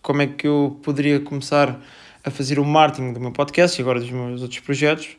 como 0.00 0.22
é 0.22 0.28
que 0.28 0.46
eu 0.46 0.78
poderia 0.84 1.18
começar 1.18 1.76
a 2.22 2.30
fazer 2.30 2.60
o 2.60 2.64
marketing 2.64 3.12
do 3.12 3.18
meu 3.18 3.32
podcast 3.32 3.80
e 3.80 3.82
agora 3.82 3.98
dos 3.98 4.10
meus 4.12 4.42
outros 4.42 4.60
projetos 4.60 5.16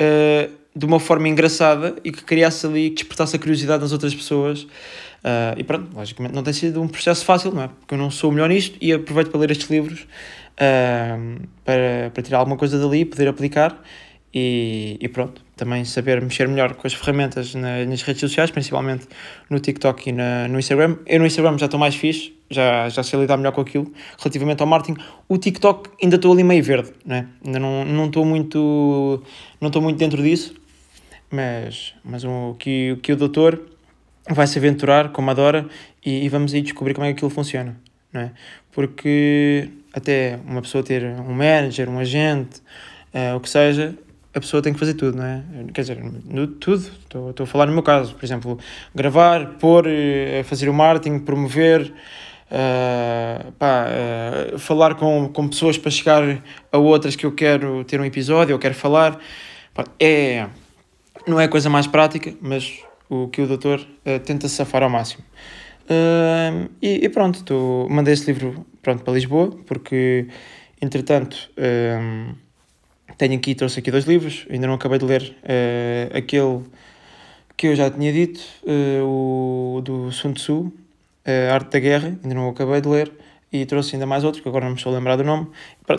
uh, 0.00 0.61
de 0.74 0.86
uma 0.86 0.98
forma 0.98 1.28
engraçada 1.28 1.94
e 2.02 2.10
que 2.10 2.24
criasse 2.24 2.66
ali, 2.66 2.90
que 2.90 2.96
despertasse 2.96 3.36
a 3.36 3.38
curiosidade 3.38 3.82
nas 3.82 3.92
outras 3.92 4.14
pessoas. 4.14 4.62
Uh, 4.62 5.54
e 5.56 5.62
pronto, 5.62 5.94
logicamente 5.94 6.34
não 6.34 6.42
tem 6.42 6.52
sido 6.52 6.82
um 6.82 6.88
processo 6.88 7.24
fácil, 7.24 7.52
não 7.52 7.62
é? 7.62 7.68
Porque 7.68 7.94
eu 7.94 7.98
não 7.98 8.10
sou 8.10 8.30
o 8.30 8.32
melhor 8.32 8.48
nisto 8.48 8.76
e 8.80 8.92
aproveito 8.92 9.30
para 9.30 9.40
ler 9.40 9.50
estes 9.50 9.70
livros 9.70 10.00
uh, 10.00 11.46
para, 11.64 12.10
para 12.12 12.22
tirar 12.22 12.38
alguma 12.38 12.56
coisa 12.56 12.78
dali, 12.78 13.04
poder 13.04 13.28
aplicar 13.28 13.80
e, 14.34 14.96
e 15.00 15.08
pronto, 15.08 15.42
também 15.56 15.84
saber 15.84 16.20
mexer 16.22 16.48
melhor 16.48 16.74
com 16.74 16.86
as 16.86 16.94
ferramentas 16.94 17.54
na, 17.54 17.84
nas 17.84 18.02
redes 18.02 18.20
sociais, 18.20 18.50
principalmente 18.50 19.06
no 19.50 19.60
TikTok 19.60 20.08
e 20.08 20.12
na, 20.12 20.48
no 20.48 20.58
Instagram. 20.58 20.96
Eu 21.06 21.20
no 21.20 21.26
Instagram 21.26 21.58
já 21.58 21.66
estou 21.66 21.78
mais 21.78 21.94
fixe, 21.94 22.32
já, 22.50 22.88
já 22.88 23.02
sei 23.02 23.20
lidar 23.20 23.36
melhor 23.36 23.52
com 23.52 23.60
aquilo. 23.60 23.92
Relativamente 24.18 24.60
ao 24.62 24.66
marketing, 24.66 24.98
o 25.28 25.36
TikTok 25.36 25.90
ainda 26.02 26.16
estou 26.16 26.32
ali 26.32 26.42
meio 26.42 26.64
verde, 26.64 26.92
né? 27.04 27.28
ainda 27.44 27.58
não, 27.58 27.84
não 27.84 28.06
estou 28.06 28.24
muito, 28.24 29.22
não 29.60 29.82
muito 29.82 29.98
dentro 29.98 30.22
disso, 30.22 30.54
mas, 31.32 31.94
mas 32.04 32.24
o, 32.24 32.54
que, 32.58 32.92
o 32.92 32.96
que 32.98 33.12
o 33.12 33.16
doutor 33.16 33.60
vai 34.28 34.46
se 34.46 34.58
aventurar, 34.58 35.10
como 35.10 35.30
adora, 35.30 35.66
e, 36.04 36.24
e 36.24 36.28
vamos 36.28 36.54
aí 36.54 36.62
descobrir 36.62 36.94
como 36.94 37.06
é 37.06 37.10
que 37.10 37.16
aquilo 37.16 37.30
funciona. 37.30 37.76
Não 38.12 38.20
é? 38.20 38.32
Porque 38.70 39.68
até 39.92 40.38
uma 40.46 40.62
pessoa 40.62 40.84
ter 40.84 41.04
um 41.04 41.32
manager, 41.32 41.88
um 41.88 41.98
agente, 41.98 42.60
uh, 43.14 43.36
o 43.36 43.40
que 43.40 43.48
seja, 43.48 43.96
a 44.34 44.40
pessoa 44.40 44.62
tem 44.62 44.72
que 44.72 44.78
fazer 44.78 44.94
tudo, 44.94 45.18
não 45.18 45.24
é? 45.24 45.42
Quer 45.72 45.80
dizer, 45.82 46.02
no, 46.02 46.46
tudo. 46.46 46.90
Estou, 47.02 47.34
a 47.38 47.46
falar 47.46 47.66
no 47.66 47.72
meu 47.72 47.82
caso, 47.82 48.14
por 48.14 48.24
exemplo, 48.24 48.58
gravar, 48.94 49.54
pôr, 49.58 49.86
uh, 49.86 50.44
fazer 50.44 50.68
o 50.68 50.74
marketing, 50.74 51.18
promover, 51.18 51.92
uh, 52.50 53.52
pá, 53.52 53.86
uh, 54.54 54.58
falar 54.58 54.94
com, 54.94 55.28
com 55.28 55.48
pessoas 55.48 55.76
para 55.76 55.90
chegar 55.90 56.42
a 56.70 56.78
outras 56.78 57.16
que 57.16 57.26
eu 57.26 57.32
quero 57.32 57.84
ter 57.84 58.00
um 58.00 58.04
episódio, 58.04 58.52
eu 58.54 58.58
quero 58.58 58.74
falar. 58.74 59.18
Pá, 59.74 59.84
é, 59.98 60.46
não 61.26 61.40
é 61.40 61.44
a 61.44 61.48
coisa 61.48 61.68
mais 61.68 61.86
prática, 61.86 62.34
mas 62.40 62.80
o 63.08 63.28
que 63.28 63.42
o 63.42 63.46
doutor 63.46 63.80
uh, 63.80 64.18
tenta 64.20 64.48
safar 64.48 64.82
ao 64.82 64.90
máximo. 64.90 65.24
E, 66.80 67.04
e, 67.04 67.08
pronto, 67.10 67.86
mandei 67.90 68.14
esse 68.14 68.32
livro 68.32 68.64
pronto, 68.80 69.02
para 69.02 69.12
Lisboa, 69.12 69.50
porque 69.66 70.26
entretanto 70.80 71.50
tenho 73.18 73.34
aqui, 73.34 73.54
trouxe 73.54 73.80
aqui 73.80 73.90
dois 73.90 74.06
livros, 74.06 74.46
ainda 74.48 74.66
não 74.66 74.74
acabei 74.74 74.98
de 74.98 75.04
ler 75.04 75.36
aquele 76.14 76.62
que 77.62 77.68
eu 77.68 77.76
já 77.76 77.88
tinha 77.88 78.12
dito, 78.12 78.40
uh, 78.64 79.76
o 79.76 79.80
do 79.82 80.10
Sun 80.10 80.32
Tzu, 80.32 80.72
a 81.24 81.54
Arte 81.54 81.70
da 81.70 81.78
Guerra, 81.78 82.18
ainda 82.22 82.34
não 82.34 82.48
acabei 82.48 82.80
de 82.80 82.88
ler, 82.88 83.12
e 83.52 83.64
trouxe 83.64 83.94
ainda 83.94 84.04
mais 84.04 84.24
outro, 84.24 84.42
que 84.42 84.48
agora 84.48 84.64
não 84.64 84.72
me 84.72 84.78
estou 84.78 84.92
a 84.92 84.96
lembrar 84.96 85.14
do 85.14 85.22
nome. 85.22 85.46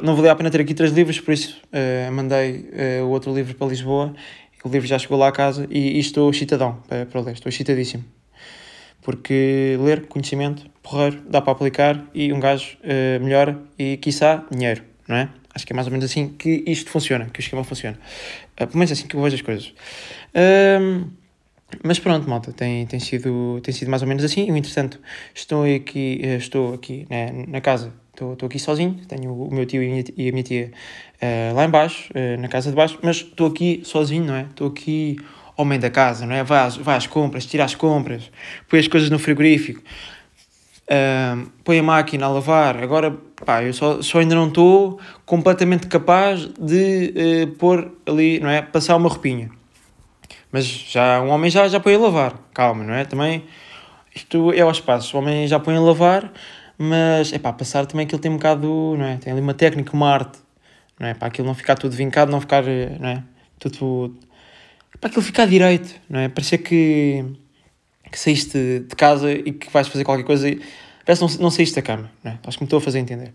Não 0.01 0.13
valia 0.13 0.33
a 0.33 0.35
pena 0.35 0.51
ter 0.51 0.59
aqui 0.59 0.73
três 0.73 0.91
livros, 0.91 1.21
por 1.21 1.33
isso 1.33 1.61
uh, 1.71 2.11
mandei 2.11 2.69
uh, 3.01 3.05
o 3.05 3.09
outro 3.11 3.33
livro 3.33 3.55
para 3.55 3.67
Lisboa. 3.67 4.13
O 4.63 4.69
livro 4.69 4.87
já 4.87 4.97
chegou 4.97 5.17
lá 5.17 5.27
a 5.27 5.31
casa 5.31 5.67
e, 5.69 5.97
e 5.97 5.99
estou 5.99 6.29
excitadão 6.29 6.81
para, 6.87 7.05
para 7.05 7.21
ler, 7.21 7.33
estou 7.33 7.49
excitadíssimo. 7.49 8.03
Porque 9.01 9.77
ler, 9.81 10.05
conhecimento, 10.07 10.65
porreiro, 10.81 11.21
dá 11.29 11.41
para 11.41 11.51
aplicar 11.51 12.05
e 12.13 12.31
um 12.31 12.39
gajo 12.39 12.77
uh, 12.79 13.23
melhora 13.23 13.59
e, 13.77 13.97
quiçá, 13.97 14.45
dinheiro, 14.49 14.81
não 15.07 15.17
é? 15.17 15.29
Acho 15.53 15.67
que 15.67 15.73
é 15.73 15.75
mais 15.75 15.87
ou 15.87 15.91
menos 15.91 16.05
assim 16.05 16.29
que 16.29 16.63
isto 16.65 16.89
funciona, 16.89 17.25
que 17.25 17.39
o 17.39 17.41
esquema 17.41 17.63
funciona. 17.63 17.99
Uh, 18.53 18.65
pelo 18.65 18.77
menos 18.77 18.91
é 18.91 18.93
assim 18.93 19.07
que 19.07 19.15
eu 19.15 19.21
vejo 19.21 19.35
as 19.35 19.41
coisas. 19.41 19.73
Uh, 20.33 21.11
mas 21.83 21.99
pronto, 21.99 22.29
malta, 22.29 22.51
tem, 22.51 22.85
tem, 22.85 22.99
sido, 22.99 23.59
tem 23.61 23.73
sido 23.73 23.89
mais 23.89 24.01
ou 24.01 24.07
menos 24.07 24.23
assim. 24.23 24.47
Eu, 24.47 24.55
entretanto, 24.55 24.99
estou 25.33 25.63
aqui, 25.63 26.19
eh, 26.21 26.35
estou 26.35 26.73
aqui 26.73 27.07
né, 27.09 27.45
na 27.47 27.61
casa, 27.61 27.91
estou, 28.13 28.37
aqui 28.45 28.59
sozinho. 28.59 28.99
Tenho 29.07 29.33
o 29.33 29.53
meu 29.53 29.65
tio 29.65 29.81
e 29.83 29.87
a 29.87 29.89
minha, 29.89 30.03
e 30.15 30.29
a 30.29 30.31
minha 30.31 30.43
tia 30.43 30.71
uh, 31.21 31.55
lá 31.55 31.65
embaixo, 31.65 32.11
uh, 32.13 32.39
na 32.39 32.47
casa 32.47 32.69
de 32.69 32.75
baixo, 32.75 32.97
mas 33.01 33.17
estou 33.17 33.47
aqui 33.47 33.81
sozinho, 33.83 34.25
não 34.25 34.35
é? 34.35 34.43
Estou 34.43 34.67
aqui 34.67 35.17
homem 35.57 35.79
da 35.79 35.89
casa, 35.89 36.25
não 36.25 36.35
é? 36.35 36.43
Vai 36.43 36.59
às, 36.59 36.77
vai 36.77 36.95
às 36.95 37.07
compras, 37.07 37.45
tira 37.45 37.63
as 37.63 37.75
compras, 37.75 38.31
põe 38.69 38.79
as 38.79 38.87
coisas 38.87 39.09
no 39.09 39.19
frigorífico, 39.19 39.81
uh, 40.89 41.49
põe 41.63 41.79
a 41.79 41.83
máquina 41.83 42.25
a 42.25 42.29
lavar. 42.29 42.81
Agora, 42.81 43.11
pá, 43.45 43.63
eu 43.63 43.73
só, 43.73 44.01
só 44.01 44.19
ainda 44.19 44.35
não 44.35 44.47
estou 44.47 44.99
completamente 45.25 45.87
capaz 45.87 46.47
de 46.59 47.47
pôr 47.57 47.91
ali, 48.05 48.39
não 48.39 48.49
é? 48.49 48.61
Passar 48.61 48.95
uma 48.95 49.09
roupinha. 49.09 49.49
Mas 50.51 50.65
já 50.65 51.19
um 51.19 51.29
homem 51.29 51.49
já, 51.49 51.67
já 51.67 51.79
põe 51.79 51.95
a 51.95 51.99
lavar, 51.99 52.35
calma, 52.53 52.83
não 52.83 52.93
é? 52.93 53.05
Também 53.05 53.43
isto 54.15 54.53
é 54.53 54.61
ao 54.61 54.69
espaço, 54.69 55.17
o 55.17 55.19
homem 55.19 55.47
já 55.47 55.59
põe 55.59 55.75
a 55.75 55.81
lavar, 55.81 56.31
mas 56.83 57.31
é 57.33 57.39
pá, 57.39 57.53
passar 57.53 57.85
também 57.85 58.05
aquilo 58.05 58.21
tem 58.21 58.31
um 58.31 58.35
bocado, 58.35 58.67
não 58.97 59.05
é? 59.05 59.17
Tem 59.17 59.31
ali 59.31 59.41
uma 59.41 59.53
técnica, 59.53 59.93
uma 59.93 60.11
arte, 60.11 60.39
não 60.99 61.07
é? 61.07 61.13
Para 61.13 61.27
aquilo 61.27 61.47
não 61.47 61.55
ficar 61.55 61.75
tudo 61.75 61.95
vincado, 61.95 62.31
não 62.31 62.41
ficar, 62.41 62.63
não 62.99 63.09
é? 63.09 63.23
Tudo. 63.59 64.17
Para 64.99 65.09
aquilo 65.09 65.23
ficar 65.23 65.45
direito, 65.47 65.95
não 66.09 66.19
é? 66.19 66.29
Parecer 66.29 66.59
que, 66.59 67.25
que 68.11 68.19
saíste 68.19 68.85
de 68.87 68.95
casa 68.95 69.31
e 69.31 69.51
que 69.53 69.71
vais 69.71 69.87
fazer 69.87 70.03
qualquer 70.03 70.23
coisa 70.23 70.49
e 70.49 70.61
parece 71.05 71.21
não, 71.21 71.29
não 71.39 71.51
saíste 71.51 71.75
da 71.75 71.81
cama, 71.81 72.09
não 72.23 72.31
é? 72.31 72.39
Acho 72.45 72.57
que 72.57 72.63
me 72.63 72.67
estou 72.67 72.77
a 72.77 72.81
fazer 72.81 72.99
entender. 72.99 73.31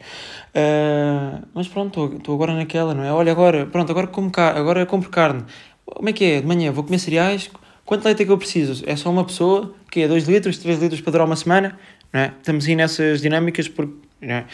Uh, 0.55 1.47
mas 1.55 1.69
pronto, 1.69 2.17
estou 2.17 2.35
agora 2.35 2.55
naquela, 2.55 2.95
não 2.95 3.05
é? 3.05 3.13
Olha, 3.13 3.33
agora, 3.33 3.67
pronto, 3.67 3.91
agora, 3.91 4.07
como 4.07 4.31
agora 4.37 4.87
compro 4.87 5.11
carne. 5.11 5.45
Como 5.85 6.09
é 6.09 6.13
que 6.13 6.25
é? 6.25 6.41
De 6.41 6.47
manhã 6.47 6.71
vou 6.71 6.85
comer 6.85 6.99
cereais. 6.99 7.51
Quanto 7.85 8.05
leite 8.05 8.23
é 8.23 8.27
que 8.27 8.33
eu 8.33 8.37
preciso? 8.37 8.85
É 8.87 8.95
só 8.97 9.11
uma 9.11 9.25
pessoa? 9.25 9.75
Que 9.91 10.01
é 10.01 10.09
2 10.09 10.29
litros, 10.29 10.59
3 10.59 10.79
litros 10.79 11.01
para 11.01 11.13
durar 11.13 11.27
uma 11.27 11.37
semana? 11.37 11.79
É? 12.13 12.33
Estamos 12.39 12.67
aí 12.67 12.75
nessas 12.75 13.21
dinâmicas 13.21 13.69
porque 13.69 14.09
é? 14.23 14.45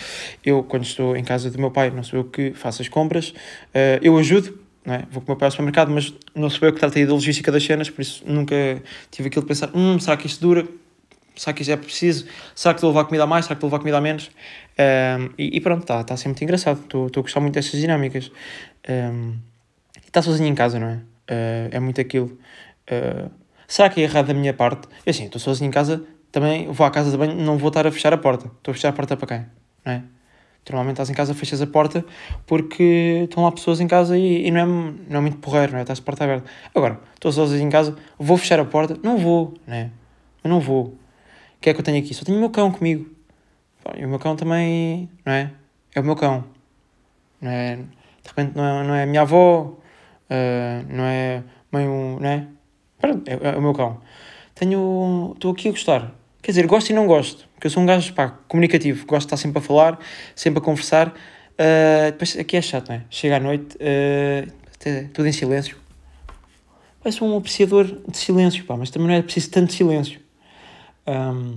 eu, 0.44 0.62
quando 0.62 0.82
estou 0.82 1.16
em 1.16 1.24
casa 1.24 1.50
do 1.50 1.58
meu 1.58 1.70
pai, 1.70 1.90
não 1.90 2.02
sou 2.02 2.20
eu 2.20 2.24
que 2.24 2.52
faço 2.52 2.82
as 2.82 2.88
compras. 2.88 3.30
Uh, 3.30 4.00
eu 4.02 4.16
ajudo, 4.18 4.58
é? 4.86 5.04
vou 5.10 5.22
com 5.22 5.28
o 5.28 5.30
meu 5.30 5.36
pai 5.36 5.46
ao 5.46 5.50
supermercado, 5.50 5.90
mas 5.90 6.12
não 6.34 6.50
sou 6.50 6.68
eu 6.68 6.72
que 6.72 6.80
trato 6.80 6.98
aí 6.98 7.06
da 7.06 7.12
logística 7.12 7.50
das 7.50 7.64
cenas, 7.64 7.88
por 7.88 8.02
isso 8.02 8.22
nunca 8.26 8.54
tive 9.10 9.28
aquilo 9.28 9.42
de 9.42 9.48
pensar: 9.48 9.70
hum, 9.74 9.98
será 9.98 10.16
que 10.16 10.26
isto 10.26 10.40
dura? 10.40 10.66
Será 11.36 11.52
que 11.52 11.62
isto 11.62 11.72
é 11.72 11.76
preciso? 11.76 12.26
Será 12.54 12.74
que 12.74 12.78
estou 12.78 12.90
a 12.90 12.92
levar 12.92 13.04
comida 13.06 13.24
a 13.24 13.26
mais? 13.26 13.46
Será 13.46 13.56
que 13.56 13.58
estou 13.58 13.68
a 13.68 13.70
levar 13.70 13.78
comida 13.80 13.98
a 13.98 14.00
menos? 14.00 14.30
Um, 14.78 15.30
e, 15.36 15.56
e, 15.56 15.60
pronto, 15.60 15.82
está 15.82 16.04
tá 16.04 16.14
a 16.14 16.16
ser 16.16 16.28
muito 16.28 16.42
engraçado. 16.44 16.80
Estou 16.80 17.06
a 17.06 17.20
gostar 17.22 17.40
muito 17.40 17.54
destas 17.54 17.80
dinâmicas. 17.80 18.30
Um, 18.88 19.36
e 19.96 20.06
está 20.06 20.22
sozinho 20.22 20.48
em 20.48 20.54
casa, 20.54 20.78
não 20.78 20.86
é? 20.86 20.94
Uh, 20.94 21.68
é 21.72 21.80
muito 21.80 22.00
aquilo. 22.00 22.38
Uh, 22.88 23.30
será 23.66 23.88
que 23.88 24.00
é 24.00 24.04
errado 24.04 24.26
da 24.26 24.34
minha 24.34 24.54
parte? 24.54 24.86
Eu 25.04 25.10
assim, 25.10 25.24
estou 25.24 25.40
sozinho 25.40 25.68
em 25.68 25.72
casa, 25.72 26.04
também 26.34 26.66
vou 26.66 26.84
à 26.84 26.90
casa 26.90 27.12
de 27.12 27.16
banho, 27.16 27.36
não 27.36 27.56
vou 27.56 27.68
estar 27.68 27.86
a 27.86 27.92
fechar 27.92 28.12
a 28.12 28.18
porta. 28.18 28.46
Estou 28.46 28.72
a 28.72 28.74
fechar 28.74 28.88
a 28.88 28.92
porta 28.92 29.16
para 29.16 29.28
quem? 29.28 29.46
Não 29.86 29.92
é? 29.92 30.02
Normalmente 30.68 30.94
estás 30.94 31.08
em 31.08 31.14
casa, 31.14 31.32
fechas 31.32 31.62
a 31.62 31.66
porta 31.66 32.04
porque 32.44 33.20
estão 33.22 33.44
lá 33.44 33.52
pessoas 33.52 33.80
em 33.80 33.86
casa 33.86 34.18
e, 34.18 34.48
e 34.48 34.50
não, 34.50 34.60
é, 34.60 34.64
não 35.10 35.18
é 35.18 35.20
muito 35.20 35.36
porreiro, 35.36 35.70
não 35.70 35.78
é? 35.78 35.82
Estás 35.82 36.00
a 36.00 36.02
porta 36.02 36.24
aberta. 36.24 36.50
Agora, 36.74 36.98
estou 37.14 37.30
sozinho 37.30 37.64
em 37.64 37.70
casa, 37.70 37.96
vou 38.18 38.36
fechar 38.36 38.58
a 38.58 38.64
porta? 38.64 38.98
Não 39.00 39.16
vou, 39.16 39.54
não 39.64 39.74
é? 39.74 39.90
Eu 40.42 40.50
não 40.50 40.58
vou. 40.58 40.86
O 40.86 40.98
que 41.60 41.70
é 41.70 41.74
que 41.74 41.78
eu 41.78 41.84
tenho 41.84 42.02
aqui? 42.02 42.12
Só 42.12 42.24
tenho 42.24 42.36
o 42.36 42.40
meu 42.40 42.50
cão 42.50 42.72
comigo. 42.72 43.08
E 43.96 44.04
o 44.04 44.08
meu 44.08 44.18
cão 44.18 44.34
também, 44.34 45.08
não 45.24 45.32
é? 45.32 45.52
É 45.94 46.00
o 46.00 46.04
meu 46.04 46.16
cão. 46.16 46.44
Não 47.40 47.50
é? 47.52 47.76
De 47.76 48.28
repente 48.28 48.56
não 48.56 48.64
é, 48.64 48.82
não 48.82 48.94
é 48.96 49.06
minha 49.06 49.20
avó, 49.20 49.60
uh, 49.62 50.92
não 50.92 51.04
é 51.04 51.44
meio, 51.72 52.18
não 52.18 52.28
é? 52.28 52.48
É, 53.04 53.50
é, 53.50 53.56
o 53.56 53.62
meu 53.62 53.72
cão. 53.72 54.00
Tenho, 54.52 55.32
estou 55.36 55.52
aqui 55.52 55.68
a 55.68 55.70
gostar. 55.70 56.23
Quer 56.44 56.50
dizer, 56.50 56.66
gosto 56.66 56.90
e 56.90 56.92
não 56.92 57.06
gosto, 57.06 57.48
porque 57.54 57.68
eu 57.68 57.70
sou 57.70 57.82
um 57.82 57.86
gajo, 57.86 58.12
pá, 58.12 58.28
comunicativo, 58.46 59.06
gosto 59.06 59.20
de 59.20 59.26
estar 59.28 59.38
sempre 59.38 59.60
a 59.60 59.62
falar, 59.62 59.98
sempre 60.36 60.58
a 60.58 60.62
conversar. 60.62 61.08
Uh, 61.08 62.12
depois 62.12 62.36
aqui 62.38 62.58
é 62.58 62.60
chato, 62.60 62.90
não 62.90 62.96
é? 62.96 63.02
Chega 63.08 63.38
à 63.38 63.40
noite, 63.40 63.78
uh, 63.78 65.08
tudo 65.14 65.26
em 65.26 65.32
silêncio. 65.32 65.78
Parece 67.02 67.24
um 67.24 67.34
apreciador 67.34 67.86
de 68.06 68.18
silêncio, 68.18 68.62
pá, 68.66 68.76
mas 68.76 68.90
também 68.90 69.08
não 69.08 69.14
é 69.14 69.22
preciso 69.22 69.52
tanto 69.52 69.72
silêncio. 69.72 70.20
Um, 71.06 71.56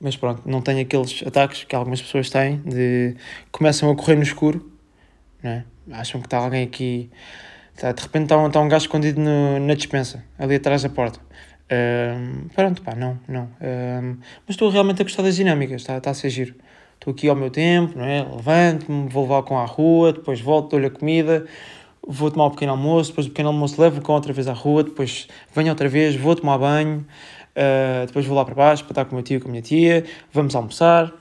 mas 0.00 0.16
pronto, 0.16 0.42
não 0.44 0.62
tenho 0.62 0.80
aqueles 0.80 1.22
ataques 1.24 1.62
que 1.62 1.76
algumas 1.76 2.02
pessoas 2.02 2.28
têm 2.28 2.56
de 2.66 3.14
começam 3.52 3.88
a 3.88 3.94
correr 3.94 4.16
no 4.16 4.24
escuro, 4.24 4.68
não 5.40 5.50
é? 5.52 5.64
acham 5.92 6.20
que 6.20 6.26
está 6.26 6.38
alguém 6.38 6.64
aqui 6.64 7.08
Tá, 7.78 7.92
de 7.92 8.02
repente 8.02 8.24
está 8.24 8.36
um, 8.36 8.50
tá 8.50 8.60
um 8.60 8.66
gajo 8.66 8.86
escondido 8.86 9.20
no, 9.20 9.60
na 9.60 9.74
dispensa, 9.74 10.24
ali 10.36 10.56
atrás 10.56 10.82
da 10.82 10.88
porta. 10.88 11.20
Um, 11.70 12.48
pronto, 12.48 12.82
pá, 12.82 12.94
não, 12.94 13.18
não. 13.28 13.42
Um, 13.60 14.16
mas 14.46 14.50
estou 14.50 14.70
realmente 14.70 15.02
a 15.02 15.04
gostar 15.04 15.22
das 15.22 15.36
dinâmicas, 15.36 15.82
está 15.82 16.00
tá 16.00 16.10
a 16.10 16.14
ser 16.14 16.30
giro. 16.30 16.54
Estou 16.94 17.12
aqui 17.12 17.28
ao 17.28 17.36
meu 17.36 17.50
tempo, 17.50 17.98
não 17.98 18.04
é? 18.04 18.22
Levanto-me, 18.22 19.08
vou 19.08 19.22
levar 19.22 19.42
com 19.42 19.56
à 19.58 19.64
rua, 19.64 20.12
depois 20.12 20.40
volto, 20.40 20.70
dou-lhe 20.70 20.86
a 20.86 20.90
comida, 20.90 21.46
vou 22.06 22.30
tomar 22.30 22.46
um 22.46 22.50
pequeno 22.50 22.72
almoço, 22.72 23.10
depois 23.10 23.26
do 23.26 23.30
pequeno 23.30 23.50
almoço 23.50 23.80
levo 23.80 24.00
o 24.00 24.02
cão 24.02 24.14
outra 24.14 24.32
vez 24.32 24.48
à 24.48 24.52
rua, 24.52 24.82
depois 24.82 25.28
venho 25.54 25.68
outra 25.68 25.88
vez, 25.88 26.16
vou 26.16 26.34
tomar 26.34 26.58
banho, 26.58 27.06
uh, 27.54 28.06
depois 28.06 28.26
vou 28.26 28.36
lá 28.36 28.44
para 28.44 28.54
baixo 28.54 28.82
para 28.84 28.92
estar 28.92 29.04
com 29.04 29.12
o 29.12 29.14
meu 29.14 29.22
tio 29.22 29.36
e 29.36 29.40
com 29.40 29.48
a 29.48 29.50
minha 29.50 29.62
tia, 29.62 30.04
vamos 30.32 30.56
almoçar, 30.56 31.12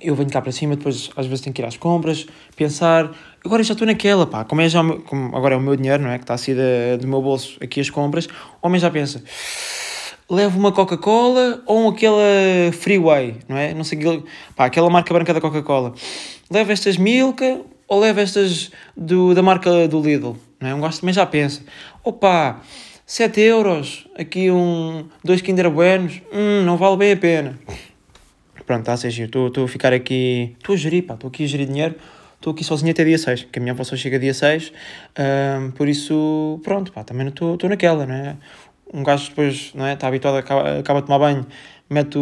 eu 0.00 0.14
venho 0.14 0.30
cá 0.30 0.40
para 0.40 0.52
cima, 0.52 0.76
depois 0.76 1.10
às 1.16 1.26
vezes 1.26 1.40
tenho 1.40 1.54
que 1.54 1.60
ir 1.60 1.64
às 1.64 1.76
compras, 1.76 2.26
pensar, 2.56 3.10
agora 3.44 3.62
já 3.62 3.72
estou 3.72 3.86
naquela, 3.86 4.26
pá, 4.26 4.44
como, 4.44 4.60
é 4.60 4.68
já, 4.68 4.82
como 4.82 5.36
agora 5.36 5.54
é 5.54 5.58
o 5.58 5.60
meu 5.60 5.76
dinheiro, 5.76 6.02
não 6.02 6.10
é, 6.10 6.18
que 6.18 6.24
está 6.24 6.34
a 6.34 6.38
sair 6.38 6.54
da, 6.54 6.96
do 7.00 7.08
meu 7.08 7.20
bolso 7.20 7.56
aqui 7.60 7.80
as 7.80 7.90
compras, 7.90 8.26
o 8.62 8.66
homem 8.66 8.80
já 8.80 8.90
pensa, 8.90 9.22
levo 10.30 10.58
uma 10.58 10.70
Coca-Cola 10.70 11.62
ou 11.66 11.88
aquela 11.88 12.22
Freeway, 12.72 13.36
não 13.48 13.56
é, 13.56 13.74
não 13.74 13.84
sei, 13.84 13.98
pá, 14.54 14.66
aquela 14.66 14.88
marca 14.88 15.12
branca 15.12 15.34
da 15.34 15.40
Coca-Cola, 15.40 15.92
levo 16.50 16.72
estas 16.72 16.96
Milka 16.96 17.60
ou 17.88 18.00
levo 18.00 18.20
estas 18.20 18.70
do, 18.96 19.34
da 19.34 19.42
marca 19.42 19.88
do 19.88 20.00
Lidl, 20.00 20.36
não 20.60 20.68
é, 20.68 20.74
um 20.74 20.80
gosto 20.80 21.00
também 21.00 21.14
já 21.14 21.26
pensa, 21.26 21.62
opa, 22.04 22.60
7 23.04 23.40
euros, 23.40 24.06
aqui 24.16 24.50
um, 24.50 25.06
dois 25.24 25.40
Kinder 25.40 25.70
Buenos, 25.70 26.20
hum, 26.30 26.62
não 26.64 26.76
vale 26.76 26.98
bem 26.98 27.12
a 27.12 27.16
pena 27.16 27.58
pronto, 28.68 28.80
está 28.80 28.92
a 28.92 28.96
ser 28.98 29.10
giro. 29.10 29.48
Estou 29.48 29.64
a 29.64 29.68
ficar 29.68 29.94
aqui. 29.94 30.54
Estou 30.58 30.74
a 30.74 30.76
gerir, 30.76 31.04
pá. 31.04 31.14
Estou 31.14 31.28
aqui 31.28 31.44
a 31.44 31.46
gerir 31.46 31.66
dinheiro. 31.66 31.94
Estou 32.36 32.52
aqui 32.52 32.62
sozinho 32.62 32.92
até 32.92 33.02
dia 33.02 33.18
6, 33.18 33.48
que 33.50 33.58
a 33.58 33.62
minha 33.62 33.72
avó 33.72 33.82
só 33.82 33.96
chega 33.96 34.18
dia 34.18 34.34
6. 34.34 34.72
Um, 35.18 35.70
por 35.72 35.88
isso, 35.88 36.60
pronto, 36.62 36.92
pá. 36.92 37.02
Também 37.02 37.26
estou 37.28 37.58
naquela, 37.68 38.06
não 38.06 38.14
é? 38.14 38.36
Um 38.92 39.02
gajo 39.02 39.30
depois, 39.30 39.72
não 39.74 39.86
é? 39.86 39.94
Está 39.94 40.06
habituado, 40.06 40.36
acaba, 40.36 40.78
acaba 40.78 41.00
de 41.00 41.06
tomar 41.06 41.18
banho, 41.18 41.46
mete 41.90 42.18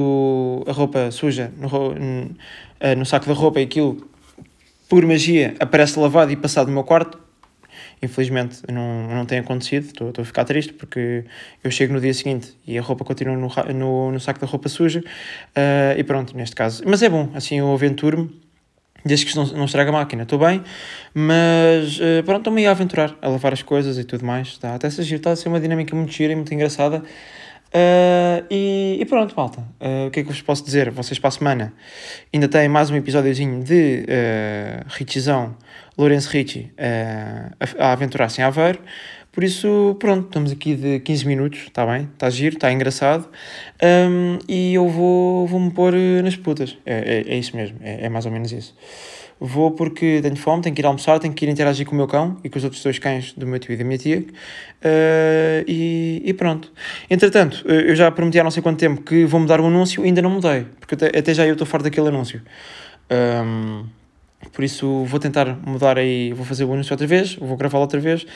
a 0.66 0.72
roupa 0.72 1.10
suja 1.10 1.52
no, 1.56 1.68
no, 1.94 2.30
eh, 2.80 2.94
no 2.94 3.04
saco 3.04 3.26
da 3.26 3.34
roupa 3.34 3.60
e 3.60 3.64
aquilo, 3.64 4.08
por 4.88 5.04
magia, 5.04 5.54
aparece 5.60 5.98
lavado 5.98 6.32
e 6.32 6.36
passado 6.36 6.66
no 6.68 6.72
meu 6.72 6.82
quarto 6.82 7.25
Infelizmente 8.06 8.62
não, 8.72 9.08
não 9.08 9.26
tem 9.26 9.38
acontecido, 9.40 9.86
estou, 9.86 10.12
a 10.16 10.24
ficar 10.24 10.44
triste 10.44 10.72
porque 10.72 11.24
eu 11.62 11.70
chego 11.70 11.92
no 11.92 12.00
dia 12.00 12.14
seguinte 12.14 12.56
e 12.66 12.78
a 12.78 12.82
roupa 12.82 13.04
continua 13.04 13.36
no, 13.36 13.48
no, 13.74 14.12
no 14.12 14.20
saco 14.20 14.40
da 14.40 14.46
roupa 14.46 14.68
suja 14.68 15.00
uh, 15.00 15.98
e 15.98 16.04
pronto, 16.04 16.36
neste 16.36 16.54
caso. 16.54 16.84
Mas 16.86 17.02
é 17.02 17.08
bom, 17.08 17.30
assim 17.34 17.58
eu 17.58 17.72
aventuro-me, 17.72 18.30
desde 19.04 19.26
que 19.26 19.36
não, 19.36 19.44
não 19.46 19.64
estraga 19.64 19.90
a 19.90 19.92
máquina, 19.92 20.22
estou 20.22 20.38
bem, 20.38 20.62
mas 21.12 21.98
uh, 21.98 22.22
pronto, 22.24 22.38
estou-me 22.38 22.64
a 22.66 22.70
aventurar, 22.70 23.16
a 23.20 23.28
lavar 23.28 23.52
as 23.52 23.62
coisas 23.62 23.98
e 23.98 24.04
tudo 24.04 24.24
mais, 24.24 24.48
está 24.48 24.74
até 24.74 24.86
a 24.86 24.90
está 24.90 25.32
a 25.32 25.36
ser 25.36 25.48
uma 25.48 25.60
dinâmica 25.60 25.94
muito 25.96 26.12
gira 26.12 26.32
e 26.32 26.36
muito 26.36 26.54
engraçada. 26.54 27.02
Uh, 27.76 28.46
e, 28.50 28.96
e, 29.00 29.04
pronto, 29.04 29.34
malta. 29.36 29.60
Uh, 29.78 30.06
o 30.06 30.10
que 30.10 30.20
é 30.20 30.22
que 30.22 30.30
vos 30.30 30.40
posso 30.40 30.64
dizer? 30.64 30.90
Vocês 30.90 31.18
para 31.18 31.28
a 31.28 31.30
semana 31.30 31.74
ainda 32.32 32.48
têm 32.48 32.70
mais 32.70 32.88
um 32.88 32.96
episódiozinho 32.96 33.62
de 33.62 34.06
uh, 34.08 34.86
Richizão 34.88 35.54
Lourenço 35.98 36.30
Ricci 36.30 36.72
uh, 36.72 37.54
a, 37.78 37.92
aventurar-se 37.92 38.40
em 38.40 38.44
Aveiro. 38.44 38.80
Por 39.30 39.44
isso, 39.44 39.94
pronto, 40.00 40.28
estamos 40.28 40.50
aqui 40.50 40.74
de 40.74 41.00
15 41.00 41.26
minutos, 41.26 41.60
está 41.64 41.84
bem? 41.84 42.08
Está 42.14 42.30
giro, 42.30 42.54
está 42.54 42.72
engraçado. 42.72 43.28
Um, 43.82 44.38
e 44.48 44.72
eu 44.72 44.88
vou, 44.88 45.46
vou 45.46 45.60
me 45.60 45.70
pôr 45.70 45.92
nas 46.24 46.34
putas. 46.34 46.78
É, 46.86 47.24
é, 47.28 47.34
é 47.34 47.36
isso 47.36 47.54
mesmo, 47.54 47.76
é, 47.82 48.06
é, 48.06 48.08
mais 48.08 48.24
ou 48.24 48.32
menos 48.32 48.50
isso. 48.52 48.74
Vou 49.38 49.70
porque 49.70 50.20
tenho 50.22 50.36
fome, 50.36 50.62
tenho 50.62 50.74
que 50.74 50.80
ir 50.80 50.86
almoçar, 50.86 51.18
tenho 51.18 51.34
que 51.34 51.44
ir 51.44 51.48
interagir 51.48 51.86
com 51.86 51.92
o 51.92 51.96
meu 51.96 52.06
cão 52.06 52.38
e 52.42 52.48
com 52.48 52.58
os 52.58 52.64
outros 52.64 52.82
dois 52.82 52.98
cães 52.98 53.34
do 53.34 53.46
meu 53.46 53.58
tio 53.58 53.74
e 53.74 53.76
da 53.76 53.84
minha 53.84 53.98
tia. 53.98 54.20
Uh, 54.20 55.62
e, 55.66 56.22
e, 56.24 56.32
pronto. 56.32 56.72
Entretanto, 57.10 57.62
eu 57.66 57.94
já 57.94 58.10
prometi 58.10 58.40
há 58.40 58.44
não 58.44 58.50
sei 58.50 58.62
quanto 58.62 58.78
tempo 58.78 59.02
que 59.02 59.26
vou 59.26 59.38
mudar 59.38 59.60
o 59.60 59.66
anúncio 59.66 60.02
e 60.04 60.08
ainda 60.08 60.22
não 60.22 60.30
mudei, 60.30 60.66
porque 60.80 60.94
até, 60.94 61.18
até 61.18 61.34
já 61.34 61.46
eu 61.46 61.52
estou 61.52 61.66
fora 61.66 61.82
daquele 61.82 62.08
anúncio. 62.08 62.40
Um, 63.10 63.84
por 64.52 64.64
isso 64.64 65.04
vou 65.04 65.20
tentar 65.20 65.58
mudar 65.66 65.98
aí, 65.98 66.32
vou 66.32 66.44
fazer 66.44 66.64
o 66.64 66.72
anúncio 66.72 66.94
outra 66.94 67.06
vez, 67.06 67.34
vou 67.34 67.56
gravá-lo 67.56 67.82
outra 67.82 68.00
vez 68.00 68.26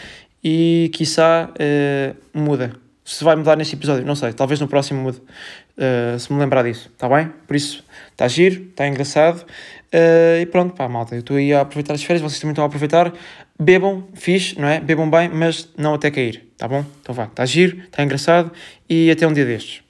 e 0.44 0.90
quiçá 0.92 1.50
uh, 1.50 2.38
muda. 2.38 2.72
Se 3.04 3.24
vai 3.24 3.34
mudar 3.34 3.56
neste 3.56 3.74
episódio, 3.74 4.04
não 4.06 4.14
sei, 4.14 4.32
talvez 4.32 4.60
no 4.60 4.68
próximo 4.68 5.02
mude, 5.02 5.18
uh, 5.18 6.18
se 6.18 6.32
me 6.32 6.38
lembrar 6.38 6.62
disso, 6.62 6.90
está 6.92 7.08
bem? 7.08 7.32
Por 7.46 7.56
isso, 7.56 7.84
está 8.10 8.28
giro, 8.28 8.62
está 8.64 8.86
engraçado 8.86 9.40
uh, 9.40 10.40
e 10.40 10.46
pronto, 10.46 10.74
pá, 10.74 10.88
malta, 10.88 11.14
eu 11.14 11.20
estou 11.20 11.36
aí 11.36 11.52
a 11.52 11.62
aproveitar 11.62 11.94
as 11.94 12.02
férias, 12.02 12.22
vocês 12.22 12.38
também 12.40 12.52
estão 12.52 12.64
a 12.64 12.66
aproveitar. 12.66 13.12
Bebam, 13.58 14.08
fixe, 14.14 14.58
não 14.58 14.68
é? 14.68 14.80
Bebam 14.80 15.10
bem, 15.10 15.28
mas 15.28 15.68
não 15.76 15.94
até 15.94 16.10
cair, 16.10 16.46
tá 16.56 16.68
bom? 16.68 16.84
Então 17.00 17.14
vá, 17.14 17.24
está 17.24 17.44
giro, 17.44 17.78
está 17.78 18.02
engraçado 18.02 18.52
e 18.88 19.10
até 19.10 19.26
um 19.26 19.32
dia 19.32 19.44
destes. 19.44 19.89